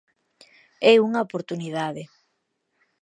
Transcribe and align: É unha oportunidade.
É 0.91 0.93
unha 1.07 1.23
oportunidade. 1.25 2.03